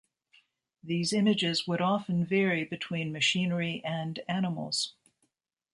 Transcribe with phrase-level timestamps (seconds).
[0.81, 4.95] These images would often vary between machinery and animals.